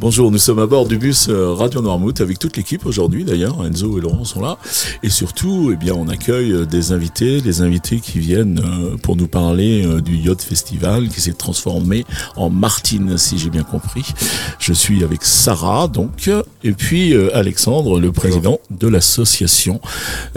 [0.00, 3.62] Bonjour, nous sommes à bord du bus euh, Radio Noirmouth avec toute l'équipe aujourd'hui d'ailleurs.
[3.66, 4.56] Enzo et Laurent sont là.
[5.02, 9.28] Et surtout, eh on accueille euh, des invités, des invités qui viennent euh, pour nous
[9.28, 14.14] parler du Yacht Festival qui s'est transformé en Martine, si j'ai bien compris.
[14.58, 16.30] Je suis avec Sarah, donc,
[16.64, 19.82] et puis Alexandre, le président de l'association.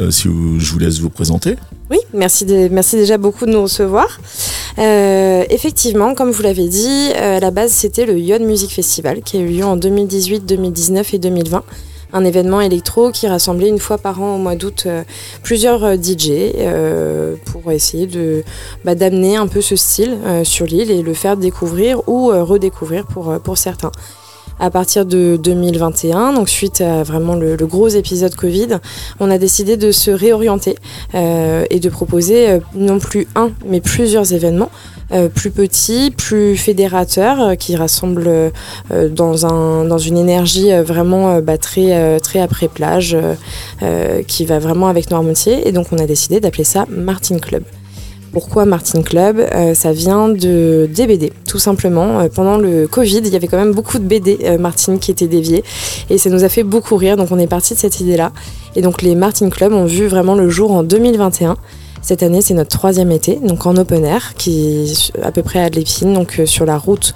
[0.10, 1.56] si je vous laisse vous présenter.
[1.90, 4.20] Oui, merci, merci déjà beaucoup de nous recevoir.
[4.80, 9.22] Euh, effectivement, comme vous l'avez dit, euh, à la base c'était le Yod Music Festival
[9.22, 11.64] qui a eu lieu en 2018, 2019 et 2020
[12.16, 15.04] un événement électro qui rassemblait une fois par an au mois d'août euh,
[15.42, 16.54] plusieurs DJ
[17.46, 18.44] pour essayer de
[18.86, 23.40] bah, d'amener un peu ce style sur l'île et le faire découvrir ou redécouvrir pour,
[23.44, 23.92] pour certains
[24.60, 28.80] à partir de 2021, donc suite à vraiment le, gros épisode Covid,
[29.20, 30.76] on a décidé de se réorienter
[31.16, 34.70] euh, et de proposer euh, non plus un, mais plusieurs événements.
[35.12, 38.52] Euh, plus petits, plus fédérateurs, qui rassemblent
[38.90, 43.16] dans, un, dans une énergie vraiment bah, très, très après plage,
[44.28, 45.68] qui va vraiment avec Noirmoutier.
[45.68, 47.64] Et donc on a décidé d'appeler ça Martin Club.
[48.34, 52.20] Pourquoi Martin Club euh, Ça vient de des BD, tout simplement.
[52.20, 55.12] Euh, pendant le Covid, il y avait quand même beaucoup de BD euh, Martin qui
[55.12, 55.64] étaient déviés
[56.10, 57.16] et ça nous a fait beaucoup rire.
[57.16, 58.32] Donc on est parti de cette idée-là.
[58.76, 61.58] Et donc les Martin Club ont vu vraiment le jour en 2021.
[62.02, 65.70] Cette année, c'est notre troisième été, donc en open air, qui à peu près à
[65.70, 67.14] l'Épine, donc sur la route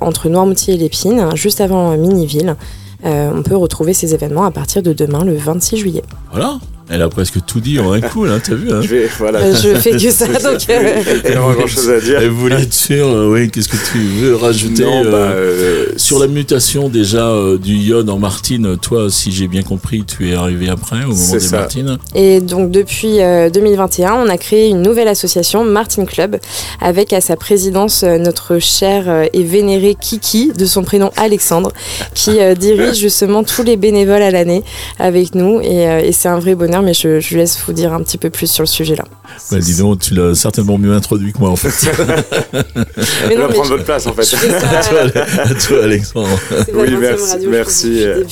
[0.00, 2.56] entre Noirmoutier et l'Épine, juste avant Miniville.
[3.04, 6.02] on peut retrouver ces événements à partir de demain, le 26 juillet.
[6.32, 6.58] Voilà,
[6.90, 9.40] elle a presque tout dit en un coup, là, t'as vu hein je, vais, voilà.
[9.40, 10.60] Euh, je fais que ça, donc.
[10.70, 11.02] Euh...
[11.28, 12.18] Il grand chose à dire.
[12.20, 16.18] Elle voulait être sûre, euh, oui, qu'est-ce que tu veux rajouter non, euh, bah, Sur
[16.18, 17.30] la mutation déjà
[17.60, 21.32] du iode en Martine, toi, si j'ai bien compris, tu es arrivé après, au moment
[21.32, 21.58] des ça.
[21.58, 21.98] Martines.
[22.14, 26.38] Et donc, depuis 2021, on a créé une nouvelle association, Martin Club,
[26.80, 31.72] avec à sa présidence notre cher et vénéré Kiki, de son prénom Alexandre,
[32.14, 34.62] qui dirige justement tous les bénévoles à l'année
[34.98, 35.60] avec nous.
[35.60, 38.30] Et, et c'est un vrai bonheur mais je, je, laisse vous dire un petit peu
[38.30, 39.04] plus sur le sujet là.
[39.50, 41.68] Bah, dis donc, tu l'as certainement mieux introduit que moi en fait.
[43.28, 44.34] mais non, prendre votre place en fait.
[44.34, 46.28] à toi, Alexandre.
[46.74, 48.24] Oui, merci, merci, euh,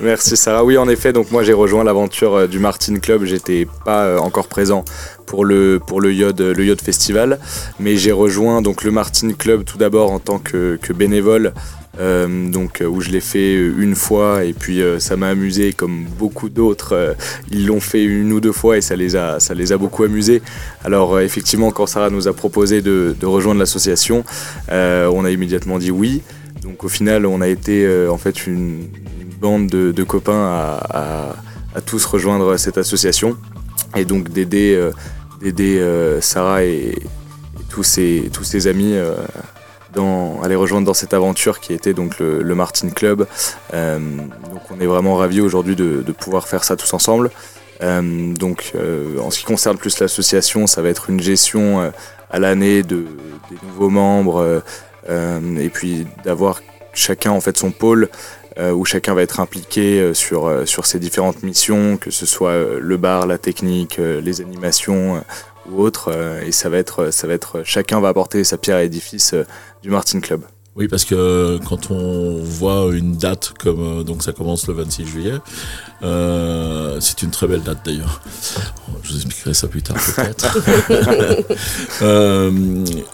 [0.00, 0.64] merci Sarah.
[0.64, 3.24] Oui, en effet, donc moi j'ai rejoint l'aventure euh, du Martin Club.
[3.24, 4.84] J'étais pas euh, encore présent
[5.26, 7.38] pour le pour le Yod le Yod Festival,
[7.78, 11.52] mais j'ai rejoint donc le Martin Club tout d'abord en tant que, que bénévole
[12.00, 15.74] euh, donc euh, où je l'ai fait euh, une fois et puis ça m'a amusé
[15.74, 17.14] comme beaucoup d'autres
[17.50, 20.02] ils l'ont fait une ou deux fois et ça les a ça les a beaucoup
[20.04, 20.42] amusés.
[20.84, 24.24] Alors effectivement quand Sarah nous a proposé de, rejoindre l'association
[24.70, 26.22] on a immédiatement dit oui.
[26.62, 28.88] Donc au final on a été en fait une,
[29.40, 31.34] bande de, copains à,
[31.84, 33.36] tous rejoindre cette association.
[33.96, 34.90] Et donc d'aider
[35.42, 36.94] d'aider Sarah et,
[37.68, 38.94] tous ses tous ses amis
[39.92, 43.26] dans, à les rejoindre dans cette aventure qui était donc le, Martin Club.
[43.74, 47.30] Euh, donc on est vraiment ravis aujourd'hui de, pouvoir faire ça tous ensemble.
[47.82, 51.92] Euh, donc euh, en ce qui concerne plus l'association, ça va être une gestion
[52.30, 53.06] à l'année de,
[53.50, 54.62] des nouveaux membres
[55.08, 56.62] et puis d'avoir
[56.94, 58.08] chacun en fait son pôle
[58.60, 63.26] où chacun va être impliqué sur, sur ses différentes missions, que ce soit le bar,
[63.26, 65.24] la technique, les animations
[65.70, 66.12] ou autres.
[66.44, 69.34] et ça va être, ça va être, chacun va apporter sa pierre à l'édifice
[69.82, 70.42] du Martin Club.
[70.74, 75.06] Oui, parce que quand on voit une date comme euh, donc ça commence le 26
[75.06, 75.34] juillet,
[76.02, 78.22] euh, c'est une très belle date d'ailleurs.
[79.02, 80.58] Je vous expliquerai ça plus tard peut-être.
[82.02, 82.50] euh,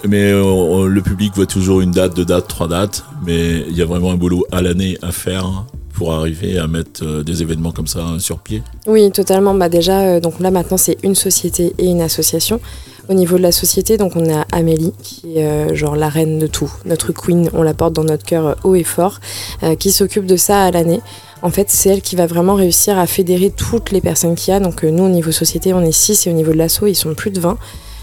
[0.07, 3.83] mais euh, le public voit toujours une date, deux dates, trois dates, mais il y
[3.83, 5.65] a vraiment un boulot à l'année à faire
[5.95, 8.63] pour arriver à mettre des événements comme ça sur pied.
[8.87, 9.53] Oui, totalement.
[9.53, 12.61] Bah déjà, donc là maintenant c'est une société et une association.
[13.09, 16.39] Au niveau de la société, donc on a Amélie, qui est euh, genre la reine
[16.39, 16.71] de tout.
[16.85, 19.21] Notre queen, on la porte dans notre cœur euh, haut et fort,
[19.63, 21.01] euh, qui s'occupe de ça à l'année.
[21.41, 24.57] En fait, c'est elle qui va vraiment réussir à fédérer toutes les personnes qu'il y
[24.59, 24.61] a.
[24.61, 27.15] Donc nous, au niveau société, on est 6 et au niveau de l'asso, ils sont
[27.15, 27.57] plus de 20.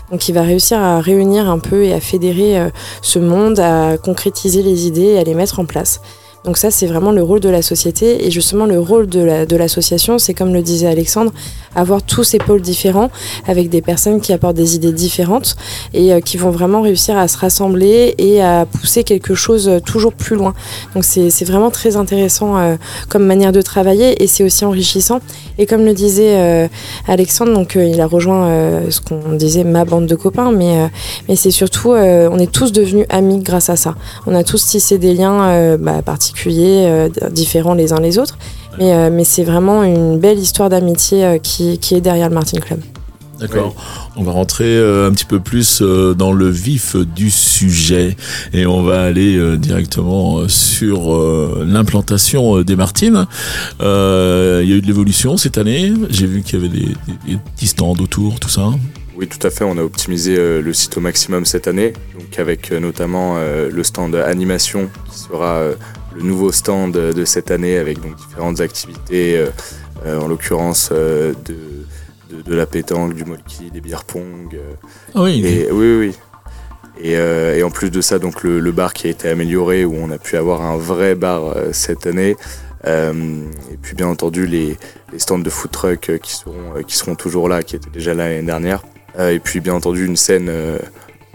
[0.09, 2.69] Donc il va réussir à réunir un peu et à fédérer
[3.01, 5.99] ce monde, à concrétiser les idées et à les mettre en place.
[6.45, 8.25] Donc ça, c'est vraiment le rôle de la société.
[8.25, 11.31] Et justement, le rôle de l'association, c'est comme le disait Alexandre,
[11.75, 13.11] avoir tous ces pôles différents
[13.47, 15.55] avec des personnes qui apportent des idées différentes
[15.93, 19.79] et euh, qui vont vraiment réussir à se rassembler et à pousser quelque chose euh,
[19.79, 20.53] toujours plus loin.
[20.93, 22.75] Donc c'est vraiment très intéressant euh,
[23.09, 25.19] comme manière de travailler et c'est aussi enrichissant.
[25.57, 26.69] Et comme le disait
[27.07, 30.89] Alexandre, donc il a rejoint ce qu'on disait ma bande de copains, mais,
[31.29, 33.95] mais c'est surtout, on est tous devenus amis grâce à ça.
[34.27, 36.34] On a tous tissé des liens bah, particuliers,
[37.31, 38.37] différents les uns les autres.
[38.77, 42.35] Mais, euh, mais c'est vraiment une belle histoire d'amitié euh, qui, qui, est derrière le
[42.35, 42.81] Martin Club.
[43.39, 43.75] D'accord.
[44.15, 48.15] On va rentrer euh, un petit peu plus euh, dans le vif du sujet
[48.53, 51.13] et on va aller euh, directement sur
[51.65, 53.27] l'implantation des Martines.
[53.79, 55.93] Il y a eu de l'évolution cette année.
[56.09, 56.93] J'ai vu qu'il y avait des,
[57.27, 58.71] des, petits stands autour, tout ça.
[59.17, 59.63] Oui, tout à fait.
[59.63, 63.37] On a optimisé le site au maximum cette année, donc avec notamment
[63.71, 65.61] le stand animation qui sera
[66.15, 69.45] le nouveau stand de cette année avec donc différentes activités,
[70.05, 71.35] en l'occurrence de
[72.29, 74.53] de, la pétanque, du molki, des bières pong.
[74.53, 74.73] Euh,
[75.13, 76.15] ah oui, et, oui, oui.
[77.03, 80.09] Euh, et, en plus de ça, donc le, bar qui a été amélioré, où on
[80.11, 82.35] a pu avoir un vrai bar euh, cette année.
[82.85, 84.77] et puis bien entendu les,
[85.17, 88.45] stands de food truck qui seront, qui seront toujours là, qui étaient déjà là l'année
[88.45, 88.83] dernière.
[89.19, 90.51] et puis bien entendu une scène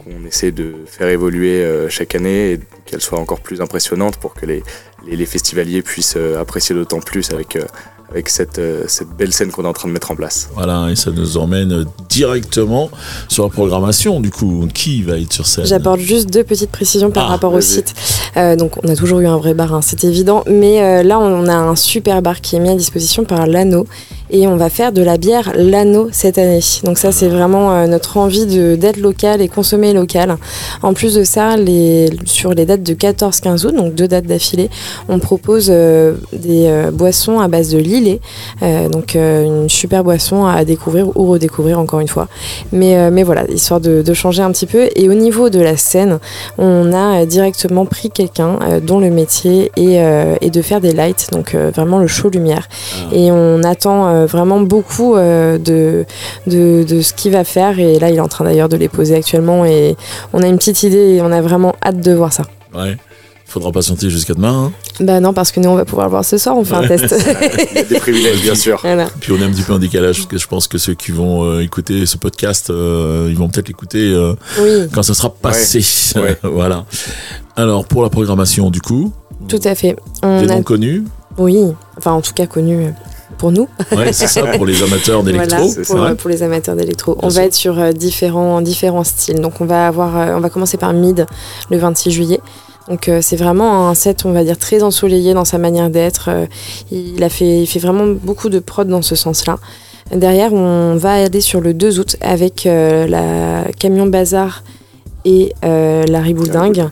[0.04, 4.46] qu'on essaie de faire évoluer chaque année et qu'elle soit encore plus impressionnante pour que
[4.46, 4.62] les,
[5.06, 7.56] les festivaliers puissent apprécier d'autant plus avec
[8.10, 10.50] avec cette, euh, cette belle scène qu'on est en train de mettre en place.
[10.54, 12.90] Voilà, et ça nous emmène directement
[13.28, 14.20] sur la programmation.
[14.20, 15.66] Du coup, qui va être sur scène?
[15.66, 17.94] J'apporte juste deux petites précisions par ah, rapport au site.
[18.36, 21.18] Euh, donc, on a toujours eu un vrai bar, hein, c'est évident, mais euh, là,
[21.20, 23.86] on a un super bar qui est mis à disposition par l'Anneau
[24.30, 26.60] et on va faire de la bière Lano cette année.
[26.84, 28.46] Donc ça c'est vraiment euh, notre envie
[28.76, 30.36] d'être local et consommer local.
[30.82, 34.70] En plus de ça, les, sur les dates de 14-15 août, donc deux dates d'affilée,
[35.08, 38.20] on propose euh, des euh, boissons à base de lillet,
[38.90, 42.28] donc une super boisson à découvrir ou redécouvrir encore une fois.
[42.72, 44.88] Mais, mais voilà, histoire de, de, changer un petit peu.
[44.96, 46.18] Et au niveau de la scène,
[46.58, 49.96] on a directement pris quelqu'un dont le métier est,
[50.40, 52.68] est, de faire des lights, donc vraiment le show lumière.
[52.94, 53.14] Ah.
[53.14, 56.04] Et on attend euh, vraiment beaucoup euh, de,
[56.46, 57.78] de, ce qu'il va faire.
[57.78, 59.64] Et là, il est en train d'ailleurs de les poser actuellement.
[59.64, 59.96] Et
[60.32, 62.44] on a une petite idée et on a vraiment hâte de voir ça.
[62.74, 62.96] Ouais.
[63.46, 64.66] Il faudra patienter jusqu'à demain.
[64.66, 64.72] Hein.
[65.00, 66.86] Bah non, parce que nous, on va pouvoir le voir ce soir, on fait un
[66.86, 67.12] test.
[67.72, 68.80] Il y a des privilèges, bien sûr.
[69.20, 71.10] Puis on est un petit peu en décalage, parce que je pense que ceux qui
[71.10, 74.14] vont euh, écouter ce podcast, ils vont peut-être l'écouter
[74.92, 75.80] quand ça sera passé.
[76.44, 76.84] voilà.
[77.56, 79.12] Alors, pour la programmation, du coup.
[79.48, 79.96] Tout à fait.
[80.22, 80.62] On des a...
[80.62, 81.02] connus?
[81.38, 81.58] Oui,
[81.96, 82.92] enfin en tout cas connus
[83.40, 83.68] pour nous.
[83.96, 85.70] Ouais, c'est ça, pour les amateurs d'électro.
[85.88, 87.16] Voilà, pour, les amateurs d'électro.
[87.22, 89.40] On va être sur euh, différents, différents styles.
[89.40, 91.26] Donc on va, avoir, euh, on va commencer par Mid
[91.70, 92.40] le 26 juillet.
[92.88, 96.28] Donc euh, c'est vraiment un set, on va dire, très ensoleillé dans sa manière d'être.
[96.92, 99.56] il, a fait, il fait vraiment beaucoup de prod dans ce sens-là.
[100.14, 104.64] Derrière, on va aller sur le 2 août avec la Camion Bazar
[105.24, 106.88] et la Ribouldingue.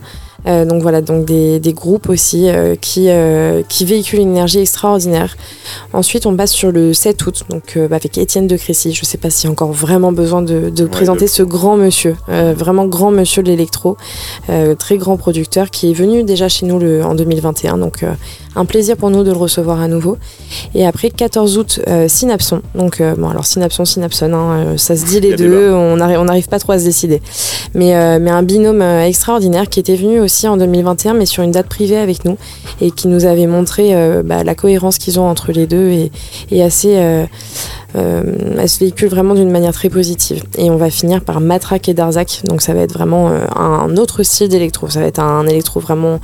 [0.49, 5.37] Euh, donc voilà, donc des, groupes aussi euh, qui, euh, qui véhiculent une énergie extraordinaire.
[5.93, 8.93] Ensuite, on passe sur le 7 août, donc avec Étienne de Crécy.
[8.93, 12.17] Je ne sais pas s'il y a encore vraiment besoin de, présenter ce grand monsieur,
[12.29, 13.97] vraiment grand monsieur de l'électro,
[14.79, 17.79] très grand producteur qui est venu déjà chez nous le, en 2021.
[17.79, 18.05] Donc
[18.57, 20.19] un plaisir pour nous de le recevoir à nouveau.
[20.75, 22.63] Et après, 14 août, Synapson.
[22.75, 26.73] Donc bon, alors Synapson, Synapson, hein, ça se dit les deux, on n'arrive pas trop
[26.73, 27.21] à se décider.
[27.75, 31.69] Mais, mais un binôme extraordinaire qui était venu aussi en 2021, mais sur une date
[31.69, 32.37] privée avec nous
[32.81, 36.13] et qui nous avait montré euh, bah, la cohérence qu'ils ont entre les deux et,
[36.51, 37.25] et assez euh,
[37.88, 40.43] euh, elle se véhicule vraiment d'une manière très positive.
[40.59, 43.97] Et on va finir par Matraque et Darzac, donc ça va être vraiment euh, un
[43.97, 44.89] autre style d'électro.
[44.89, 46.21] Ça va être un électro vraiment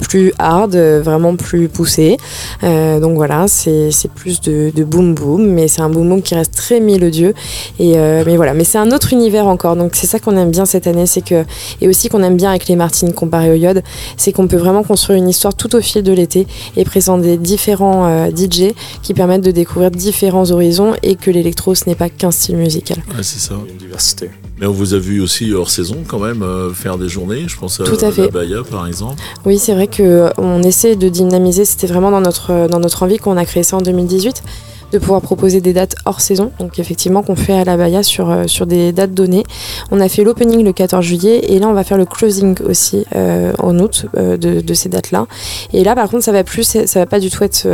[0.00, 2.16] plus hard, vraiment plus poussé.
[2.62, 6.54] Euh, donc voilà, c'est plus de, boom boom, mais c'est un boom boom qui reste
[6.54, 7.34] très mélodieux.
[7.78, 9.76] Et mais voilà, mais c'est un autre univers encore.
[9.76, 11.44] Donc c'est ça qu'on aime bien cette année, c'est que
[11.80, 13.82] et aussi qu'on aime bien avec les Martines comparé au Yod,
[14.16, 18.28] c'est qu'on peut vraiment construire une histoire tout au fil de l'été et présenter différents
[18.30, 22.98] DJ qui permettent de découvrir différents horizons que l'électro, ce n'est pas qu'un style musical.
[23.08, 23.54] Ouais, c'est ça.
[23.68, 24.30] une diversité.
[24.58, 27.56] Mais on vous a vu aussi hors saison quand même euh, faire des journées, je
[27.56, 29.22] pense à, Tout à, la Bahia par exemple.
[29.44, 33.36] Oui, c'est vrai qu'on essaie de dynamiser, c'était vraiment dans notre, dans notre envie qu'on
[33.36, 34.42] a créé ça en 2018
[34.92, 36.50] de pouvoir proposer des dates hors saison.
[36.58, 39.44] Donc effectivement qu'on fait à la Bahia sur, euh, sur des dates données.
[39.90, 43.04] On a fait l'opening le 14 juillet et là on va faire le closing aussi
[43.14, 45.26] euh, en août euh, de, de, ces dates-là.
[45.72, 47.66] Et là par contre ça va plus, ça va pas du tout être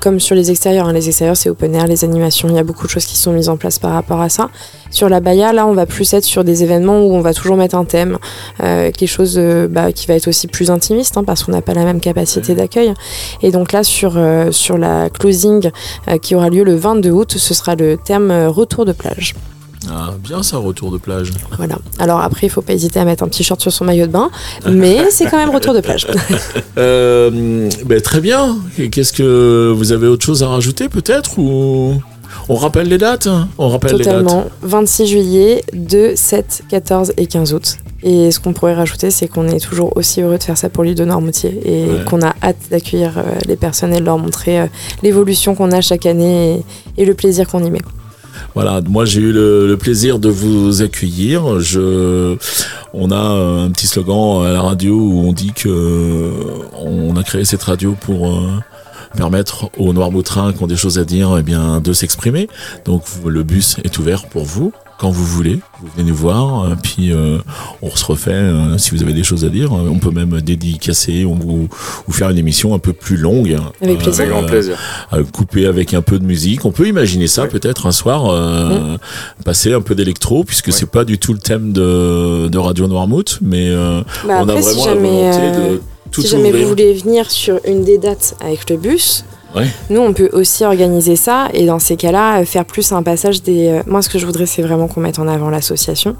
[0.00, 0.86] comme sur les extérieurs.
[0.86, 0.92] Hein.
[0.92, 3.32] Les extérieurs c'est open air, les animations, il y a beaucoup de choses qui sont
[3.32, 4.48] mises en place par rapport à ça.
[4.90, 7.56] Sur la Bahia, là, on va plus être sur des événements où on va toujours
[7.56, 8.18] mettre un thème,
[8.58, 9.38] quelque chose
[9.70, 12.56] bah, qui va être aussi plus intimiste, hein, parce qu'on n'a pas la même capacité
[12.56, 12.92] d'accueil.
[13.40, 14.18] Et donc là, sur,
[14.50, 15.70] sur la closing
[16.22, 17.34] qui aura lieu le 22 août.
[17.36, 19.34] Ce sera le terme euh, retour de plage.
[19.88, 21.32] Ah, bien ça, retour de plage.
[21.56, 21.78] Voilà.
[21.98, 24.12] Alors après, il faut pas hésiter à mettre un petit short sur son maillot de
[24.12, 24.30] bain,
[24.70, 26.06] mais c'est quand même retour de plage.
[26.78, 28.56] Euh, ben, très bien.
[28.90, 32.00] Qu'est-ce que vous avez autre chose à rajouter peut-être ou?
[32.50, 33.28] On rappelle les dates
[33.58, 34.38] On rappelle Totalement.
[34.38, 34.52] les dates.
[34.62, 37.76] 26 juillet, 2, 7, 14 et 15 août.
[38.02, 40.82] Et ce qu'on pourrait rajouter, c'est qu'on est toujours aussi heureux de faire ça pour
[40.82, 44.60] l'île de Normoutier et qu'on a hâte d'accueillir euh, les personnes et de leur montrer
[44.60, 44.66] euh,
[45.04, 46.64] l'évolution qu'on a chaque année
[46.96, 47.82] et, le plaisir qu'on y met.
[48.54, 51.60] Voilà, moi j'ai eu le, plaisir de vous accueillir.
[51.60, 52.36] Je,
[52.94, 56.32] on a un petit slogan à la radio où on dit que
[56.74, 58.28] on a créé cette radio pour
[59.16, 62.48] permettre aux Noirmoutrins qui ont des choses à dire eh bien, de s'exprimer.
[62.84, 65.58] Donc le bus est ouvert pour vous quand vous voulez.
[65.80, 67.38] Vous venez nous voir, euh, puis euh,
[67.80, 69.72] on se refait euh, si vous avez des choses à dire.
[69.72, 71.68] On peut même dédicacer, on vous,
[72.06, 73.56] vous faire une émission un peu plus longue.
[73.80, 74.28] Avec plaisir.
[74.28, 74.76] grand plaisir.
[75.32, 76.66] couper avec un peu de musique.
[76.66, 78.30] On peut imaginer ça peut-être un soir,
[79.42, 83.38] passer un peu d'électro, puisque c'est pas du tout le thème de, de Radio Noirmouth,
[83.40, 84.04] mais bah,
[84.42, 85.80] on a vraiment la volonté de
[86.12, 89.24] si jamais vous voulez venir sur une des dates avec le bus,
[89.88, 93.68] nous on peut aussi organiser ça et dans ces cas-là faire plus un passage des.
[93.68, 96.16] Euh, moi ce que je voudrais c'est vraiment qu'on mette en avant l'association.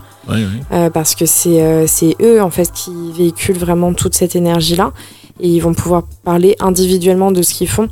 [0.72, 4.92] Euh, parce que euh, c'est eux en fait qui véhiculent vraiment toute cette énergie là
[5.40, 7.88] et ils vont pouvoir parler individuellement de ce qu'ils font.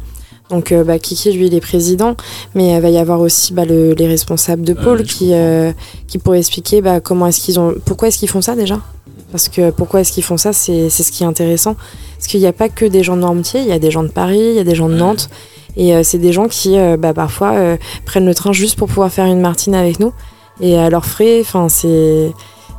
[0.50, 2.16] Donc bah, Kiki, lui, il est président,
[2.54, 5.32] mais il va y avoir aussi bah, les responsables de pôle qui,
[6.06, 8.80] qui pourraient expliquer bah, comment est-ce qu'ils ont, pourquoi est-ce qu'ils font ça déjà?
[9.30, 11.76] Parce que pourquoi est-ce qu'ils font ça C'est ce qui est intéressant.
[12.16, 14.02] Parce qu'il n'y a pas que des gens de Normetier, il y a des gens
[14.02, 15.28] de Paris, il y a des gens de Nantes.
[15.76, 18.88] Et euh, c'est des gens qui, euh, bah, parfois, euh, prennent le train juste pour
[18.88, 20.12] pouvoir faire une Martine avec nous.
[20.60, 22.32] Et à leurs frais, enfin, c'est.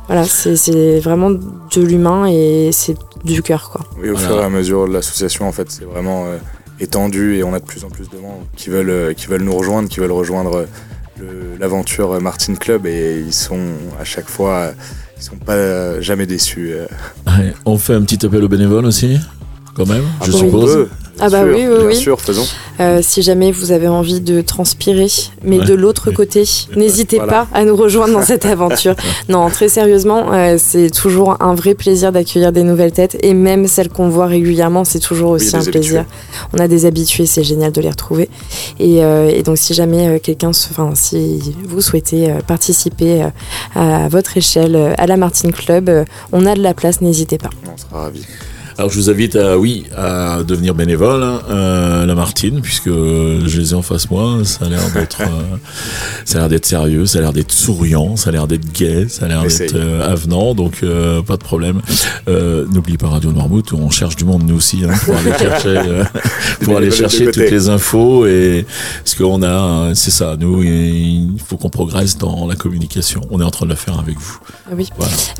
[0.06, 3.82] Voilà, c'est vraiment de l'humain et c'est du cœur, quoi.
[3.96, 6.26] Oui, au fur et à mesure de l'association, en fait, c'est vraiment
[6.80, 9.56] étendu et on a de plus en plus de gens qui veulent, qui veulent nous
[9.56, 10.66] rejoindre, qui veulent rejoindre
[11.60, 13.60] l'aventure Martin Club et ils sont
[14.00, 14.72] à chaque fois
[15.20, 16.72] ils sont pas euh, jamais déçus.
[16.72, 16.86] Euh.
[17.66, 19.18] on fait un petit appel aux bénévoles aussi,
[19.74, 20.88] quand même, je suppose.
[21.22, 22.46] Ah bah oui, oui, bien sûr, faisons.
[22.80, 25.08] Euh, si jamais vous avez envie de transpirer,
[25.44, 26.44] mais de l'autre côté,
[26.76, 28.94] n'hésitez pas à nous rejoindre dans cette aventure.
[29.28, 33.66] non, très sérieusement, euh, c'est toujours un vrai plaisir d'accueillir des nouvelles têtes, et même
[33.66, 36.06] celles qu'on voit régulièrement, c'est toujours aussi un plaisir.
[36.54, 38.30] On a des habitués, c'est génial de les retrouver.
[38.78, 43.26] Et, euh, donc, si jamais quelqu'un, enfin, si vous souhaitez participer
[43.74, 47.50] à votre échelle à la Martin Club, on a de la place, n'hésitez pas.
[47.72, 48.26] On sera ravis.
[48.80, 53.60] Alors je vous invite à oui à devenir bénévole, hein, euh, la Martine, puisque je
[53.60, 54.38] les ai en face moi.
[54.44, 55.56] Ça a l'air d'être, euh,
[56.24, 59.06] ça a l'air d'être sérieux, ça a l'air d'être souriant, ça a l'air d'être gai,
[59.10, 60.82] ça a l'air d'être euh, avenant, donc
[61.26, 61.82] pas de problème.
[62.26, 65.82] N'oublie pas Radio Noirmouth, on cherche du monde nous aussi hein, pour aller chercher,
[66.62, 68.64] pour aller chercher toutes les infos et
[69.04, 70.36] ce qu'on a, c'est ça.
[70.38, 73.20] Nous, il faut qu'on progresse dans la communication.
[73.30, 74.38] On est en train de le faire avec vous.
[74.70, 74.88] Ah oui.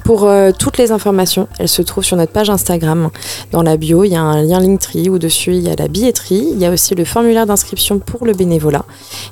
[0.04, 3.09] Pour toutes les informations, elles se trouvent sur notre page Instagram.
[3.52, 5.88] Dans la bio, il y a un lien Linktree où dessus il y a la
[5.88, 8.84] billetterie, il y a aussi le formulaire d'inscription pour le bénévolat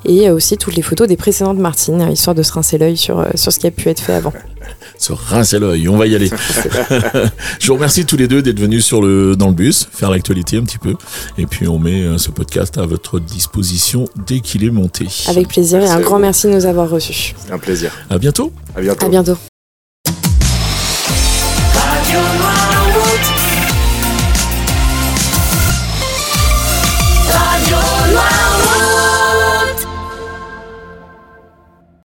[0.04, 2.78] et il y a aussi toutes les photos des précédentes Martines, histoire de se rincer
[2.78, 4.32] l'œil sur, euh, sur ce qui a pu être fait avant.
[4.98, 6.30] se rincer l'œil, on va y aller.
[7.60, 10.56] Je vous remercie tous les deux d'être venus sur le, dans le bus, faire l'actualité
[10.56, 10.94] un petit peu.
[11.36, 15.06] Et puis on met euh, ce podcast à votre disposition dès qu'il est monté.
[15.28, 17.34] Avec plaisir et un grand merci de nous avoir reçus.
[17.50, 17.92] Un plaisir.
[18.10, 18.52] À bientôt.
[18.76, 19.06] À bientôt.
[19.06, 19.38] À bientôt.